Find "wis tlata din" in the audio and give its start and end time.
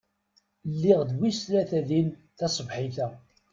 1.17-2.07